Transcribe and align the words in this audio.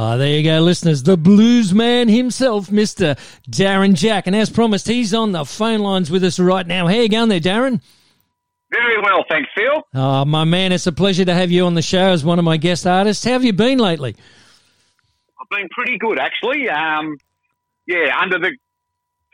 Ah, 0.00 0.16
there 0.16 0.28
you 0.28 0.44
go, 0.44 0.60
listeners. 0.60 1.02
The 1.02 1.16
blues 1.16 1.74
man 1.74 2.08
himself, 2.08 2.68
Mr. 2.68 3.18
Darren 3.50 3.94
Jack. 3.94 4.28
And 4.28 4.36
as 4.36 4.48
promised, 4.48 4.86
he's 4.86 5.12
on 5.12 5.32
the 5.32 5.44
phone 5.44 5.80
lines 5.80 6.08
with 6.08 6.22
us 6.22 6.38
right 6.38 6.64
now. 6.64 6.86
How 6.86 6.94
you 6.94 7.08
going 7.08 7.28
there, 7.28 7.40
Darren? 7.40 7.80
Very 8.70 9.02
well, 9.02 9.24
thanks, 9.28 9.50
Phil. 9.56 9.82
Oh, 9.94 10.24
my 10.24 10.44
man, 10.44 10.70
it's 10.70 10.86
a 10.86 10.92
pleasure 10.92 11.24
to 11.24 11.34
have 11.34 11.50
you 11.50 11.66
on 11.66 11.74
the 11.74 11.82
show 11.82 12.10
as 12.10 12.24
one 12.24 12.38
of 12.38 12.44
my 12.44 12.56
guest 12.56 12.86
artists. 12.86 13.24
How 13.24 13.32
have 13.32 13.44
you 13.44 13.52
been 13.52 13.78
lately? 13.80 14.14
I've 15.40 15.48
been 15.50 15.68
pretty 15.70 15.98
good, 15.98 16.20
actually. 16.20 16.68
Um, 16.68 17.16
yeah, 17.88 18.16
under 18.22 18.38
the 18.38 18.56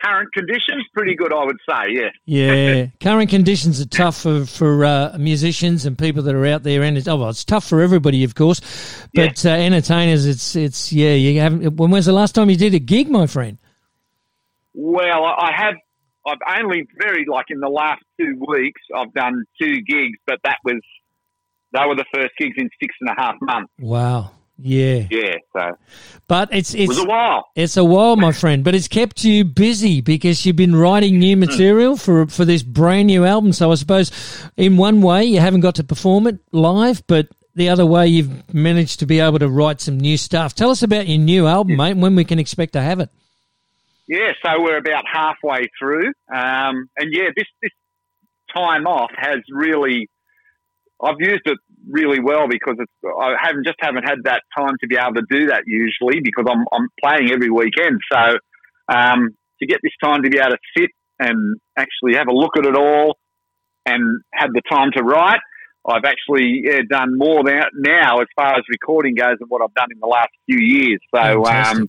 current 0.04 0.32
conditions, 0.32 0.84
pretty 0.92 1.14
good, 1.14 1.32
I 1.32 1.44
would 1.44 1.58
say. 1.68 1.92
Yeah. 1.92 2.10
Yeah, 2.26 2.86
current 3.00 3.30
conditions 3.30 3.80
are 3.80 3.86
tough 3.86 4.20
for 4.20 4.44
for 4.44 4.84
uh, 4.84 5.16
musicians 5.18 5.86
and 5.86 5.96
people 5.96 6.22
that 6.24 6.34
are 6.34 6.46
out 6.46 6.62
there, 6.62 6.82
and 6.82 6.96
it's, 6.96 7.08
oh, 7.08 7.16
well, 7.16 7.30
it's 7.30 7.44
tough 7.44 7.64
for 7.66 7.80
everybody, 7.80 8.24
of 8.24 8.34
course. 8.34 8.60
But 9.14 9.44
yeah. 9.44 9.52
uh, 9.52 9.56
entertainers, 9.56 10.26
it's 10.26 10.56
it's 10.56 10.92
yeah. 10.92 11.12
You 11.12 11.40
haven't. 11.40 11.76
When 11.76 11.90
was 11.90 12.06
the 12.06 12.12
last 12.12 12.34
time 12.34 12.50
you 12.50 12.56
did 12.56 12.74
a 12.74 12.78
gig, 12.78 13.10
my 13.10 13.26
friend? 13.26 13.58
Well, 14.74 15.24
I 15.24 15.52
have. 15.56 15.74
I've 16.26 16.62
only 16.62 16.86
very 16.98 17.26
like 17.30 17.46
in 17.50 17.60
the 17.60 17.68
last 17.68 18.02
two 18.18 18.42
weeks. 18.48 18.80
I've 18.94 19.12
done 19.12 19.44
two 19.60 19.82
gigs, 19.82 20.18
but 20.26 20.38
that 20.44 20.58
was 20.64 20.80
they 21.72 21.86
were 21.86 21.96
the 21.96 22.06
first 22.14 22.32
gigs 22.38 22.54
in 22.56 22.70
six 22.80 22.94
and 23.00 23.10
a 23.10 23.20
half 23.20 23.34
months. 23.40 23.72
Wow. 23.78 24.30
Yeah. 24.58 25.06
Yeah. 25.10 25.34
So, 25.52 25.70
but 26.28 26.48
it's 26.52 26.74
it's 26.74 26.96
it 26.96 27.04
a 27.04 27.08
while. 27.08 27.44
It's 27.56 27.76
a 27.76 27.84
while, 27.84 28.16
my 28.16 28.32
friend. 28.32 28.62
But 28.62 28.74
it's 28.74 28.88
kept 28.88 29.24
you 29.24 29.44
busy 29.44 30.00
because 30.00 30.46
you've 30.46 30.56
been 30.56 30.76
writing 30.76 31.18
new 31.18 31.36
material 31.36 31.96
for 31.96 32.26
for 32.26 32.44
this 32.44 32.62
brand 32.62 33.08
new 33.08 33.24
album. 33.24 33.52
So 33.52 33.72
I 33.72 33.74
suppose, 33.74 34.10
in 34.56 34.76
one 34.76 35.02
way, 35.02 35.24
you 35.24 35.40
haven't 35.40 35.60
got 35.60 35.74
to 35.76 35.84
perform 35.84 36.26
it 36.26 36.38
live, 36.52 37.04
but 37.06 37.28
the 37.56 37.68
other 37.68 37.86
way, 37.86 38.06
you've 38.06 38.54
managed 38.54 39.00
to 39.00 39.06
be 39.06 39.20
able 39.20 39.38
to 39.38 39.48
write 39.48 39.80
some 39.80 39.98
new 39.98 40.16
stuff. 40.16 40.54
Tell 40.54 40.70
us 40.70 40.82
about 40.82 41.08
your 41.08 41.18
new 41.18 41.46
album, 41.46 41.76
mate, 41.76 41.92
and 41.92 42.02
when 42.02 42.16
we 42.16 42.24
can 42.24 42.38
expect 42.38 42.72
to 42.72 42.80
have 42.80 43.00
it. 43.00 43.10
Yeah, 44.08 44.32
so 44.44 44.60
we're 44.60 44.76
about 44.76 45.04
halfway 45.10 45.66
through, 45.78 46.08
um, 46.32 46.88
and 46.96 47.10
yeah, 47.10 47.30
this 47.34 47.46
this 47.62 47.72
time 48.54 48.86
off 48.86 49.10
has 49.16 49.38
really. 49.50 50.08
I've 51.02 51.20
used 51.20 51.42
it 51.44 51.58
really 51.88 52.20
well 52.20 52.46
because 52.48 52.76
it's, 52.78 52.92
I 53.04 53.34
haven't 53.40 53.66
just 53.66 53.76
haven't 53.80 54.04
had 54.04 54.24
that 54.24 54.42
time 54.56 54.74
to 54.80 54.86
be 54.86 54.96
able 54.96 55.14
to 55.14 55.26
do 55.28 55.48
that 55.48 55.64
usually 55.66 56.20
because 56.20 56.46
I'm 56.48 56.64
I'm 56.72 56.88
playing 57.02 57.32
every 57.32 57.50
weekend. 57.50 58.00
So 58.10 58.38
um, 58.88 59.36
to 59.60 59.66
get 59.66 59.80
this 59.82 59.92
time 60.02 60.22
to 60.22 60.30
be 60.30 60.38
able 60.38 60.50
to 60.50 60.58
sit 60.76 60.90
and 61.18 61.58
actually 61.76 62.16
have 62.16 62.28
a 62.28 62.32
look 62.32 62.56
at 62.56 62.66
it 62.66 62.76
all 62.76 63.16
and 63.86 64.22
have 64.32 64.52
the 64.52 64.62
time 64.70 64.90
to 64.96 65.02
write, 65.02 65.40
I've 65.86 66.04
actually 66.04 66.62
yeah, 66.64 66.80
done 66.88 67.16
more 67.16 67.42
now, 67.42 67.66
now 67.74 68.20
as 68.20 68.28
far 68.34 68.56
as 68.56 68.62
recording 68.68 69.14
goes 69.14 69.38
than 69.38 69.48
what 69.48 69.62
I've 69.62 69.74
done 69.74 69.88
in 69.92 70.00
the 70.00 70.06
last 70.06 70.30
few 70.46 70.58
years. 70.58 71.00
So. 71.14 71.44
Um, 71.46 71.88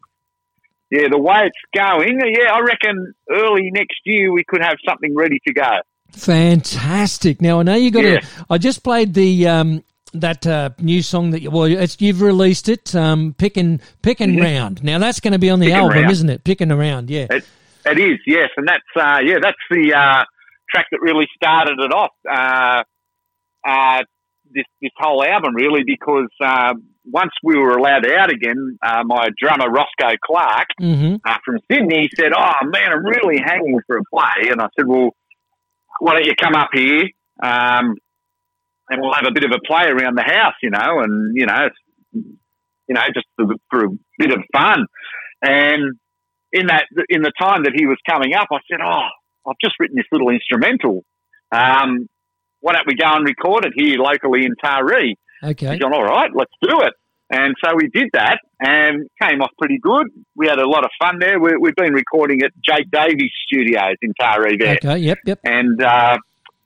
yeah, 0.91 1.07
the 1.09 1.17
way 1.17 1.47
it's 1.47 1.57
going, 1.75 2.19
yeah, 2.19 2.53
I 2.53 2.59
reckon 2.59 3.13
early 3.29 3.71
next 3.71 3.97
year 4.05 4.31
we 4.31 4.43
could 4.47 4.61
have 4.61 4.77
something 4.87 5.15
ready 5.15 5.39
to 5.47 5.53
go. 5.53 5.79
Fantastic. 6.11 7.41
Now 7.41 7.59
I 7.59 7.63
know 7.63 7.75
you 7.75 7.91
got 7.91 8.03
yeah. 8.03 8.19
a. 8.49 8.53
I 8.53 8.57
just 8.57 8.83
played 8.83 9.13
the 9.13 9.47
um, 9.47 9.83
that 10.21 10.45
uh, 10.47 10.69
new 10.79 11.01
song 11.01 11.31
that 11.31 11.41
you, 11.41 11.51
well, 11.51 11.65
it's, 11.65 11.99
you've 11.99 12.21
released 12.21 12.69
it. 12.69 12.95
Um, 12.95 13.35
picking 13.37 13.79
picking 14.01 14.31
mm-hmm. 14.31 14.41
round. 14.41 14.83
Now 14.83 14.99
that's 14.99 15.19
going 15.19 15.33
to 15.33 15.39
be 15.39 15.49
on 15.49 15.59
the 15.59 15.71
album, 15.73 15.99
round. 15.99 16.11
isn't 16.11 16.29
it? 16.29 16.43
Picking 16.43 16.71
around. 16.71 17.09
Yeah. 17.09 17.27
It, 17.29 17.45
it 17.85 17.99
is. 17.99 18.19
Yes, 18.25 18.49
and 18.57 18.67
that's 18.67 18.83
uh, 18.95 19.19
yeah, 19.23 19.37
that's 19.41 19.57
the 19.69 19.93
uh, 19.93 20.23
track 20.69 20.87
that 20.91 21.01
really 21.01 21.27
started 21.35 21.79
it 21.79 21.91
off. 21.91 22.11
Uh, 22.29 22.83
uh, 23.67 24.03
this 24.51 24.65
this 24.81 24.91
whole 24.97 25.23
album 25.23 25.55
really 25.55 25.83
because 25.85 26.29
uh, 26.43 26.73
once 27.05 27.31
we 27.43 27.57
were 27.57 27.77
allowed 27.77 28.09
out 28.09 28.31
again, 28.31 28.77
uh, 28.81 29.03
my 29.05 29.29
drummer 29.37 29.69
Roscoe 29.69 30.17
Clark 30.25 30.67
mm-hmm. 30.81 31.15
uh, 31.23 31.37
from 31.45 31.59
Sydney 31.71 32.09
said, 32.15 32.31
"Oh 32.35 32.65
man, 32.65 32.91
I'm 32.91 33.05
really 33.05 33.39
hanging 33.43 33.79
for 33.85 33.97
a 33.97 34.03
play," 34.11 34.49
and 34.49 34.61
I 34.61 34.67
said, 34.77 34.87
"Well, 34.87 35.11
why 35.99 36.13
don't 36.13 36.25
you 36.25 36.35
come 36.39 36.55
up 36.55 36.69
here 36.73 37.09
um, 37.41 37.95
and 38.89 39.01
we'll 39.01 39.13
have 39.13 39.25
a 39.27 39.33
bit 39.33 39.43
of 39.43 39.51
a 39.51 39.59
play 39.65 39.85
around 39.87 40.17
the 40.17 40.23
house, 40.23 40.55
you 40.61 40.69
know, 40.69 40.99
and 41.01 41.35
you 41.35 41.45
know, 41.45 41.69
you 42.13 42.93
know, 42.95 43.01
just 43.13 43.27
for, 43.35 43.45
for 43.69 43.85
a 43.85 43.89
bit 44.17 44.31
of 44.31 44.43
fun." 44.53 44.85
And 45.41 45.97
in 46.51 46.67
that, 46.67 46.85
in 47.09 47.21
the 47.21 47.31
time 47.39 47.63
that 47.63 47.73
he 47.75 47.85
was 47.85 47.97
coming 48.09 48.33
up, 48.33 48.47
I 48.51 48.57
said, 48.69 48.79
"Oh, 48.83 49.07
I've 49.47 49.57
just 49.63 49.75
written 49.79 49.95
this 49.95 50.07
little 50.11 50.29
instrumental. 50.29 51.03
Um, 51.51 52.07
why 52.61 52.73
don't 52.73 52.87
we 52.87 52.95
go 52.95 53.11
and 53.13 53.25
record 53.25 53.65
it 53.65 53.73
here 53.75 53.97
locally 53.97 54.45
in 54.45 54.55
Taree?" 54.63 55.15
Okay. 55.43 55.71
He's 55.71 55.79
gone, 55.79 55.93
all 55.93 56.03
right, 56.03 56.31
let's 56.33 56.53
do 56.61 56.81
it. 56.81 56.93
And 57.29 57.55
so 57.63 57.75
we 57.75 57.89
did 57.89 58.09
that 58.13 58.39
and 58.59 59.07
came 59.21 59.41
off 59.41 59.49
pretty 59.57 59.79
good. 59.79 60.07
We 60.35 60.47
had 60.47 60.59
a 60.59 60.67
lot 60.67 60.83
of 60.83 60.91
fun 60.99 61.17
there. 61.19 61.39
We, 61.39 61.51
have 61.51 61.75
been 61.75 61.93
recording 61.93 62.43
at 62.43 62.51
Jake 62.63 62.89
Davies 62.91 63.31
Studios 63.47 63.95
in 64.01 64.13
Taree 64.19 64.59
there. 64.59 64.75
Okay, 64.75 64.97
yep, 64.97 65.19
yep. 65.25 65.39
And, 65.43 65.81
uh, 65.81 66.17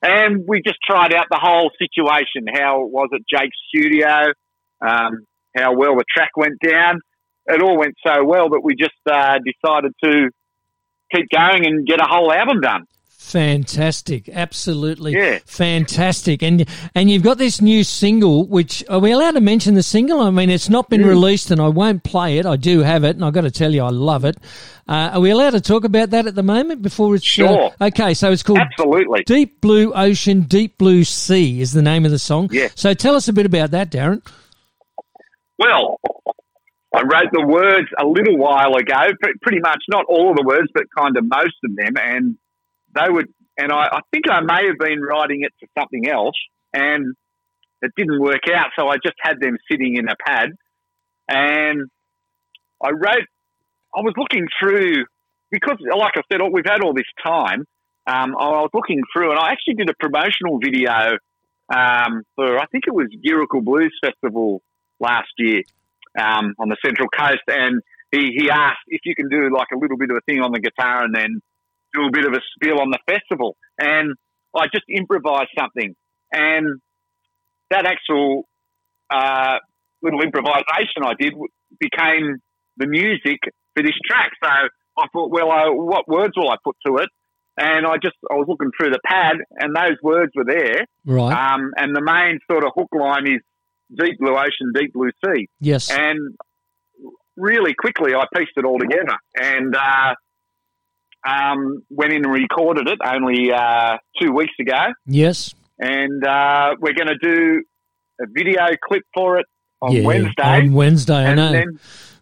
and 0.02 0.46
we 0.48 0.62
just 0.62 0.78
tried 0.86 1.14
out 1.14 1.28
the 1.30 1.40
whole 1.42 1.72
situation. 1.78 2.48
How 2.54 2.84
it 2.84 2.92
was 2.92 3.10
at 3.14 3.22
Jake's 3.30 3.58
studio, 3.68 4.34
um, 4.82 5.26
how 5.56 5.76
well 5.76 5.96
the 5.96 6.06
track 6.10 6.32
went 6.38 6.60
down. 6.66 7.02
It 7.48 7.62
all 7.62 7.78
went 7.78 7.96
so 8.06 8.24
well 8.24 8.50
that 8.50 8.62
we 8.64 8.76
just 8.76 8.94
uh, 9.10 9.40
decided 9.40 9.94
to 10.04 10.30
keep 11.14 11.28
going 11.36 11.66
and 11.66 11.86
get 11.86 12.00
a 12.00 12.08
whole 12.08 12.32
album 12.32 12.62
done. 12.62 12.84
Fantastic, 13.22 14.30
absolutely 14.30 15.12
yeah. 15.12 15.40
fantastic, 15.46 16.41
and 16.41 16.66
and 16.96 17.12
you've 17.12 17.22
got 17.22 17.38
this 17.38 17.62
new 17.62 17.84
single. 17.84 18.47
Which 18.47 18.81
are 18.90 19.00
we 19.00 19.12
allowed 19.12 19.31
to 19.31 19.41
mention 19.41 19.75
the 19.75 19.84
single? 19.84 20.22
I 20.22 20.31
mean, 20.31 20.50
it's 20.50 20.69
not 20.69 20.90
been 20.90 21.02
mm. 21.02 21.09
released, 21.09 21.52
and 21.52 21.59
I 21.59 21.68
won't 21.68 22.03
play 22.03 22.38
it. 22.38 22.46
I 22.46 22.56
do 22.56 22.80
have 22.80 23.03
it, 23.03 23.18
and 23.18 23.25
I've 23.25 23.34
got 23.34 23.41
to 23.41 23.52
tell 23.52 23.72
you, 23.72 23.84
I 23.84 23.90
love 23.90 24.24
it. 24.24 24.38
Uh, 24.88 25.12
are 25.13 25.19
we 25.19 25.31
allowed 25.31 25.52
to 25.52 25.62
talk 25.62 25.84
about 25.84 26.12
that 26.12 26.28
at 26.28 26.34
the 26.34 26.41
moment 26.44 26.81
before 26.81 27.13
it's 27.13 27.25
uh, 27.25 27.28
sure? 27.28 27.74
Uh, 27.80 27.88
okay, 27.88 28.13
so 28.13 28.31
it's 28.31 28.41
called 28.41 28.59
absolutely 28.59 29.24
Deep 29.25 29.59
Blue 29.59 29.94
Ocean, 29.94 30.44
Deep 30.44 30.78
Blue 30.78 31.03
Sea 31.03 31.59
is 31.59 31.74
the 31.74 31.84
name 31.84 32.06
of 32.06 32.12
the 32.12 32.19
song. 32.19 32.50
Yeah. 32.53 32.69
So 32.74 32.94
tell 32.94 33.16
us 33.16 33.28
a 33.28 33.34
bit 33.34 33.46
about 33.46 33.72
that, 33.72 33.91
Darren. 33.91 34.25
Well, 35.59 36.00
I 36.96 37.01
wrote 37.01 37.31
the 37.34 37.46
words 37.46 37.90
a 38.00 38.06
little 38.06 38.38
while 38.38 38.75
ago, 38.75 39.12
pretty 39.41 39.59
much 39.59 39.84
not 39.90 40.06
all 40.07 40.31
of 40.31 40.38
the 40.38 40.44
words, 40.44 40.69
but 40.74 40.84
kind 40.97 41.18
of 41.18 41.25
most 41.25 41.57
of 41.66 41.75
them, 41.75 41.94
and 42.01 42.38
they 42.94 43.10
would, 43.10 43.28
and 43.58 43.72
I, 43.72 43.88
I 43.92 44.00
think 44.12 44.26
I 44.30 44.42
may 44.42 44.68
have 44.68 44.78
been 44.80 45.02
writing 45.02 45.42
it 45.44 45.54
for 45.60 45.68
something 45.80 46.08
else, 46.08 46.36
and 46.74 47.16
it 47.82 47.92
didn't 47.96 48.20
work 48.22 48.44
out. 48.54 48.68
So 48.78 48.88
I 48.88 48.96
just 48.96 49.16
had 49.22 49.40
them 49.40 49.58
sitting 49.70 49.98
in 49.98 50.08
a 50.10 50.16
pad, 50.16 50.50
and 51.28 51.90
I 52.84 52.92
wrote. 52.92 53.28
I 53.92 54.02
was 54.02 54.14
looking 54.18 54.48
through 54.62 55.06
because, 55.50 55.78
like 55.82 56.14
I 56.16 56.22
said, 56.32 56.42
we've 56.52 56.64
had 56.64 56.84
all 56.84 56.94
this 56.94 57.10
time. 57.26 57.66
Um, 58.06 58.36
I 58.38 58.62
was 58.62 58.70
looking 58.74 59.02
through, 59.12 59.32
and 59.32 59.40
I 59.40 59.52
actually 59.52 59.76
did 59.76 59.90
a 59.90 59.96
promotional 60.00 60.60
video 60.60 61.18
um, 61.70 62.24
for 62.36 62.60
I 62.60 62.66
think 62.68 62.86
it 62.88 62.94
was 62.94 63.08
Giracal 63.26 63.64
Blues 63.64 63.98
Festival 64.04 64.62
last 65.00 65.30
year 65.38 65.62
um, 66.20 66.56
on 66.60 66.70
the 66.70 66.78
Central 66.84 67.08
Coast, 67.10 67.44
and 67.48 67.82
he, 68.12 68.32
he 68.36 68.50
asked 68.50 68.80
if 68.88 69.02
you 69.06 69.16
can 69.16 69.30
do 69.30 69.54
like 69.54 69.68
a 69.74 69.78
little 69.78 69.98
bit 69.98 70.10
of 70.10 70.18
a 70.18 70.22
thing 70.22 70.42
on 70.42 70.52
the 70.52 70.60
guitar 70.60 71.04
and 71.04 71.14
then 71.14 71.42
do 71.94 72.06
a 72.06 72.12
bit 72.12 72.26
of 72.26 72.34
a 72.34 72.42
spiel 72.56 72.80
on 72.80 72.90
the 72.92 73.00
festival. 73.08 73.56
And 73.80 74.16
I 74.56 74.66
just 74.74 74.86
improvised 74.90 75.50
something. 75.58 75.96
And 76.32 76.82
that 77.72 77.86
actual 77.86 78.44
uh, 79.10 79.58
little 80.02 80.22
improvisation 80.22 81.04
I 81.04 81.14
did 81.20 81.34
became 81.80 82.38
the 82.78 82.88
music 82.88 83.40
for 83.76 83.84
this 83.84 83.96
track. 84.06 84.32
So 84.44 84.50
I 84.50 85.08
thought, 85.14 85.32
well, 85.32 85.52
uh, 85.52 85.72
what 85.72 86.08
words 86.08 86.34
will 86.36 86.50
I 86.50 86.56
put 86.64 86.76
to 86.86 86.98
it? 86.98 87.10
And 87.58 87.86
I 87.86 87.96
just 88.02 88.16
I 88.32 88.36
was 88.36 88.46
looking 88.48 88.72
through 88.80 88.92
the 88.92 89.02
pad, 89.06 89.36
and 89.58 89.76
those 89.76 89.98
words 90.02 90.32
were 90.34 90.46
there. 90.46 90.86
Right. 91.06 91.34
Um, 91.34 91.72
and 91.76 91.94
the 91.94 92.02
main 92.02 92.40
sort 92.50 92.64
of 92.64 92.72
hook 92.74 92.88
line 92.98 93.28
is 93.28 93.42
deep 93.98 94.18
blue 94.18 94.38
ocean, 94.38 94.72
deep 94.74 94.94
blue 94.94 95.12
sea. 95.26 95.50
Yes. 95.60 95.92
And 95.92 96.38
really 97.36 97.74
quickly, 97.74 98.13
I 98.16 98.25
pieced 98.34 98.54
it 98.56 98.63
all 98.63 98.80
together, 98.80 99.18
and 99.36 99.75
uh, 99.75 100.16
um, 101.27 101.83
went 101.89 102.13
in 102.13 102.24
and 102.24 102.33
recorded 102.33 102.88
it 102.88 103.00
only 103.04 103.51
uh, 103.51 103.98
two 104.21 104.31
weeks 104.31 104.54
ago. 104.60 104.94
Yes. 105.06 105.54
And 105.80 106.25
uh, 106.25 106.75
we're 106.80 106.94
going 106.94 107.07
to 107.07 107.18
do 107.21 107.63
a 108.21 108.25
video 108.31 108.68
clip 108.88 109.04
for 109.13 109.39
it 109.39 109.45
on 109.81 109.92
yeah, 109.94 110.04
Wednesday. 110.04 110.44
On 110.44 110.74
Wednesday, 110.74 111.25
I 111.25 111.33
know. 111.33 111.51
Then, 111.51 111.80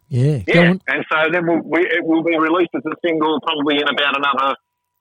yeah. 0.09 0.43
Yeah. 0.47 0.73
And 0.87 1.05
so 1.11 1.17
then 1.31 1.47
we'll, 1.47 1.61
we, 1.63 1.81
it 1.81 2.03
will 2.03 2.23
be 2.23 2.37
released 2.37 2.69
as 2.75 2.83
a 2.85 2.95
single 3.05 3.39
probably 3.41 3.77
in 3.77 3.87
about 3.87 4.15
another 4.15 4.55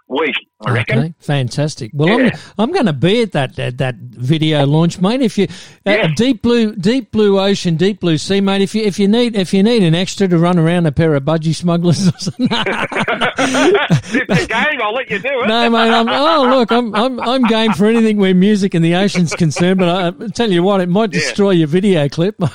week. 0.08 0.36
I 0.64 0.70
reckon. 0.72 0.98
Okay, 0.98 1.14
fantastic. 1.18 1.90
Well, 1.92 2.18
Yeah. 2.20 2.30
I'm 2.58 2.66
I'm 2.66 2.72
going 2.72 2.86
to 2.86 2.92
be 2.94 3.22
at 3.22 3.32
that, 3.32 3.56
that 3.56 3.76
that 3.78 3.96
video 3.96 4.64
launch, 4.66 5.00
mate. 5.00 5.20
If 5.20 5.36
you 5.36 5.46
uh, 5.86 5.90
Yeah. 5.90 6.08
deep 6.16 6.40
blue, 6.42 6.74
deep 6.74 7.10
blue 7.12 7.38
ocean, 7.38 7.76
deep 7.76 8.00
blue 8.00 8.16
sea, 8.18 8.40
mate. 8.40 8.62
If 8.62 8.74
you 8.74 8.82
if 8.82 8.98
you 8.98 9.06
need 9.06 9.36
if 9.36 9.52
you 9.52 9.62
need 9.62 9.82
an 9.82 9.94
extra 9.94 10.26
to 10.28 10.38
run 10.38 10.58
around 10.58 10.86
a 10.86 10.92
pair 10.92 11.14
of 11.14 11.24
budgie 11.24 11.54
smugglers, 11.54 12.08
or 12.08 12.12
something. 12.18 12.48
if 12.50 14.26
the 14.28 14.46
game, 14.48 14.80
I'll 14.82 14.94
let 14.94 15.10
you 15.10 15.18
do 15.18 15.28
it. 15.28 15.46
no, 15.48 15.70
mate. 15.70 15.90
I'm, 15.90 16.08
oh, 16.08 16.56
look, 16.56 16.70
I'm 16.72 16.94
I'm 16.94 17.20
I'm 17.20 17.42
game 17.44 17.72
for 17.72 17.86
anything 17.86 18.16
where 18.16 18.34
music 18.34 18.74
and 18.74 18.84
the 18.84 18.94
ocean's 18.94 19.34
concerned. 19.34 19.78
But 19.78 19.88
I, 19.88 20.24
I 20.24 20.28
tell 20.28 20.50
you 20.50 20.62
what, 20.62 20.80
it 20.80 20.88
might 20.88 21.12
Yeah. 21.12 21.20
destroy 21.20 21.50
your 21.50 21.68
video 21.68 22.08
clip. 22.08 22.36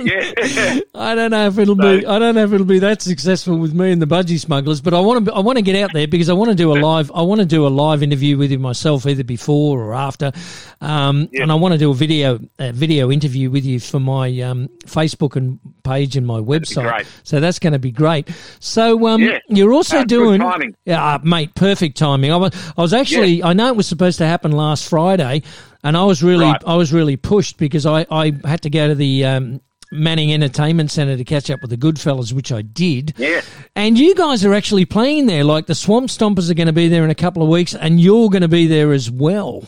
Yeah. 0.00 0.80
I 0.94 1.14
don't 1.14 1.30
know 1.30 1.46
if 1.46 1.58
it'll 1.58 1.74
be. 1.76 2.04
I 2.06 2.18
don't 2.18 2.34
know 2.34 2.44
if 2.44 2.52
it'll 2.52 2.66
be 2.66 2.80
that 2.80 3.02
successful 3.02 3.56
with 3.58 3.72
me 3.74 3.92
and 3.92 4.02
the 4.02 4.06
budgie 4.06 4.38
smugglers. 4.40 4.80
But 4.80 4.94
I 4.94 5.00
want 5.00 5.26
to. 5.26 5.32
I 5.32 5.40
want 5.40 5.56
to 5.58 5.62
get 5.62 5.76
out 5.76 5.92
there 5.92 6.06
because 6.08 6.28
I 6.28 6.32
want 6.32 6.50
to 6.50 6.56
do 6.56 6.72
a 6.72 6.78
live. 6.80 7.11
I 7.14 7.22
want 7.22 7.40
to 7.40 7.46
do 7.46 7.66
a 7.66 7.68
live 7.68 8.02
interview 8.02 8.36
with 8.38 8.50
you 8.50 8.58
myself, 8.58 9.06
either 9.06 9.24
before 9.24 9.80
or 9.82 9.94
after. 9.94 10.32
Um, 10.80 11.28
Yeah. 11.32 11.42
And 11.42 11.52
I 11.52 11.54
want 11.56 11.72
to 11.72 11.78
do 11.78 11.90
a 11.90 11.94
video 11.94 12.38
a 12.58 12.72
video 12.72 13.10
interview 13.10 13.50
with 13.50 13.64
you 13.64 13.80
for 13.80 14.00
my 14.00 14.28
um, 14.40 14.68
Facebook 14.86 15.36
and 15.36 15.58
page 15.84 16.16
and 16.16 16.26
my 16.26 16.40
website. 16.40 17.06
So 17.22 17.40
that's 17.40 17.58
going 17.58 17.72
to 17.72 17.78
be 17.78 17.90
great. 17.90 18.28
So 18.60 19.06
um, 19.08 19.20
Yeah. 19.22 19.38
you're 19.48 19.72
also 19.72 19.98
That's 19.98 20.08
doing. 20.08 20.40
timing. 20.40 20.74
Yeah, 20.84 21.14
uh, 21.14 21.18
mate, 21.22 21.54
perfect 21.54 21.96
timing. 21.96 22.32
I 22.32 22.36
was, 22.36 22.52
I 22.76 22.80
was 22.82 22.92
actually. 22.92 23.42
I 23.42 23.52
know 23.52 23.68
it 23.68 23.76
was 23.76 23.86
supposed 23.86 24.18
to 24.18 24.26
happen 24.26 24.52
last 24.52 24.88
Friday, 24.88 25.42
and 25.84 25.96
I 25.96 26.04
was 26.04 26.22
really, 26.22 26.44
Right. 26.46 26.62
I 26.66 26.76
was 26.76 26.92
really 26.92 27.16
pushed 27.16 27.56
because 27.58 27.86
I, 27.86 28.06
I 28.10 28.32
had 28.44 28.62
to 28.62 28.70
go 28.70 28.88
to 28.88 28.94
the. 28.94 29.24
Um, 29.24 29.60
Manning 29.92 30.32
Entertainment 30.32 30.90
Centre 30.90 31.16
to 31.16 31.24
catch 31.24 31.50
up 31.50 31.60
with 31.60 31.70
the 31.70 31.76
Goodfellas, 31.76 32.32
which 32.32 32.50
I 32.50 32.62
did. 32.62 33.14
Yeah. 33.16 33.42
And 33.76 33.98
you 33.98 34.14
guys 34.14 34.44
are 34.44 34.54
actually 34.54 34.84
playing 34.86 35.26
there. 35.26 35.44
Like 35.44 35.66
the 35.66 35.74
Swamp 35.74 36.08
Stompers 36.08 36.50
are 36.50 36.54
going 36.54 36.66
to 36.66 36.72
be 36.72 36.88
there 36.88 37.04
in 37.04 37.10
a 37.10 37.14
couple 37.14 37.42
of 37.42 37.48
weeks, 37.48 37.74
and 37.74 38.00
you're 38.00 38.30
going 38.30 38.42
to 38.42 38.48
be 38.48 38.66
there 38.66 38.92
as 38.92 39.10
well. 39.10 39.64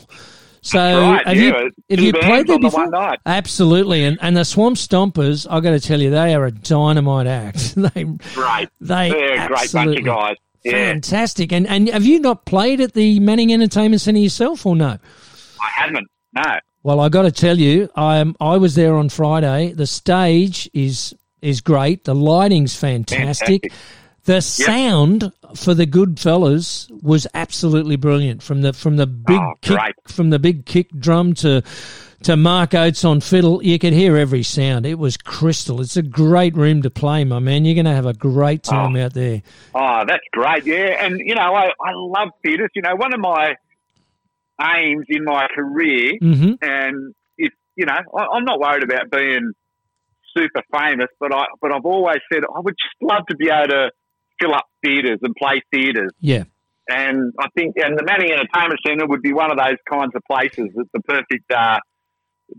So 0.63 0.79
right, 0.79 1.27
have 1.27 1.37
yeah, 1.37 1.43
you 1.43 1.53
have 1.53 1.99
two 1.99 2.05
you 2.07 2.13
played 2.15 2.47
there 2.47 2.57
the 2.57 2.59
before? 2.61 2.85
one 2.85 2.91
night. 2.91 3.19
Absolutely, 3.27 4.03
and 4.05 4.19
and 4.23 4.35
the 4.35 4.45
Swamp 4.47 4.79
Stompers, 4.79 5.47
I've 5.51 5.63
got 5.63 5.73
to 5.73 5.81
tell 5.81 6.01
you, 6.01 6.09
they 6.11 6.35
are 6.35 6.47
a 6.47 6.51
dynamite 6.51 7.27
act. 7.27 7.75
they 7.77 8.05
Great. 8.35 8.71
they 8.81 9.11
They're 9.11 9.45
a 9.45 9.49
great 9.49 9.73
bunch 9.73 9.99
of 9.99 10.05
guys. 10.05 10.37
Yeah. 10.65 10.73
fantastic. 10.73 11.53
And 11.53 11.67
and 11.67 11.89
have 11.91 12.07
you 12.07 12.19
not 12.19 12.47
played 12.47 12.81
at 12.81 12.95
the 12.95 13.21
Manning 13.21 13.53
Entertainment 13.53 14.01
Centre 14.01 14.19
yourself, 14.21 14.65
or 14.65 14.75
no? 14.75 14.97
I 15.61 15.69
haven't. 15.69 16.09
No. 16.35 16.59
Well, 16.85 17.01
I 17.01 17.09
got 17.09 17.23
to 17.23 17.33
tell 17.33 17.59
you, 17.59 17.89
I 17.97 18.19
am. 18.19 18.37
I 18.41 18.59
was 18.59 18.75
there 18.75 18.95
on 18.95 19.09
Friday. 19.09 19.73
The 19.73 19.87
stage 19.87 20.71
is 20.75 21.15
is 21.41 21.63
great. 21.63 22.05
The 22.05 22.15
lighting's 22.15 22.77
fantastic. 22.77 23.73
Fantastic. 23.73 23.73
The 24.25 24.41
sound 24.41 25.33
for 25.57 25.75
the 25.75 25.87
good 25.87 26.21
fellas 26.21 26.89
was 27.03 27.27
absolutely 27.35 27.97
brilliant. 27.97 28.43
From 28.43 28.61
the 28.61 28.75
from 28.75 28.97
the 28.97 29.07
big 29.07 29.41
Oh, 29.41 29.55
kick 29.63 29.79
great. 29.79 29.95
from 30.07 30.29
the 30.29 30.39
big 30.39 30.67
kick 30.67 30.91
drum 30.99 31.33
to 31.35 31.63
to 32.25 32.37
Mark 32.37 32.75
Oates 32.75 33.05
on 33.05 33.21
fiddle, 33.21 33.63
you 33.63 33.79
could 33.79 33.93
hear 33.93 34.17
every 34.17 34.43
sound. 34.43 34.85
It 34.87 34.99
was 34.99 35.17
crystal. 35.17 35.81
It's 35.81 35.97
a 35.97 36.03
great 36.03 36.55
room 36.55 36.83
to 36.83 36.91
play, 36.91 37.25
my 37.25 37.39
man. 37.39 37.65
You're 37.65 37.75
going 37.75 37.85
to 37.85 37.93
have 37.93 38.07
a 38.07 38.15
great 38.15 38.67
oh. 38.69 38.73
time 38.73 38.97
out 38.97 39.13
there. 39.13 39.43
Oh, 39.75 40.05
that's 40.07 40.25
great. 40.33 40.65
Yeah. 40.65 41.05
And, 41.05 41.19
you 41.21 41.35
know, 41.35 41.55
I, 41.55 41.67
I 41.67 41.93
love 41.93 42.31
theatres. 42.43 42.71
You 42.75 42.81
know, 42.81 42.97
one 42.97 43.13
of 43.13 43.21
my 43.21 43.57
aims 44.61 45.07
in 45.09 45.25
my 45.25 45.47
career, 45.55 46.13
hmm 46.21 46.53
and 46.63 47.15
if, 47.37 47.53
you 47.77 47.87
know, 47.87 47.95
I, 48.17 48.23
I'm 48.35 48.45
not 48.45 48.61
worried 48.61 48.85
about 48.85 49.11
being 49.11 49.53
super 50.37 50.63
famous, 50.73 51.09
but 51.21 51.33
I, 51.35 51.45
but 51.61 51.73
I've 51.73 51.85
always 51.85 52.19
said 52.33 52.43
I 52.45 52.61
would 52.61 52.75
just 52.77 52.95
love 53.03 53.27
to 53.29 53.37
be 53.37 53.51
able 53.51 53.69
to 53.69 53.91
fill 54.41 54.55
up 54.55 54.67
theatres 54.85 55.21
and 55.23 55.35
play 55.37 55.63
theatres. 55.73 56.13
Yeah. 56.21 56.45
And 56.89 57.33
I 57.41 57.47
think, 57.57 57.77
and 57.77 57.99
the 57.99 58.05
Manning 58.05 58.31
Entertainment 58.33 58.81
Centre 58.87 59.07
would 59.07 59.23
be 59.23 59.33
one 59.33 59.51
of 59.51 59.57
those 59.57 59.79
kinds 59.91 60.13
of 60.15 60.23
places. 60.31 60.71
It's 60.77 60.91
the 60.93 61.01
perfect 61.01 61.51
uh, 61.51 61.79